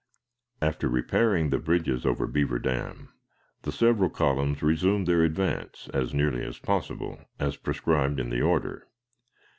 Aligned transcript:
After 0.63 0.89
repairing 0.89 1.51
the 1.51 1.59
bridges 1.59 2.07
over 2.07 2.25
Beaver 2.25 2.57
Dam, 2.57 3.09
the 3.61 3.71
several 3.71 4.09
columns 4.09 4.63
resumed 4.63 5.05
their 5.07 5.21
advance, 5.21 5.89
as 5.93 6.11
nearly 6.11 6.43
as 6.43 6.57
possible, 6.57 7.19
as 7.39 7.55
prescribed 7.55 8.19
in 8.19 8.31
the 8.31 8.41
order. 8.41 8.87